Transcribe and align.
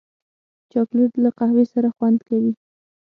چاکلېټ 0.71 1.13
له 1.23 1.29
قهوې 1.37 1.65
سره 1.73 1.89
خوند 1.95 2.19
کوي. 2.27 2.53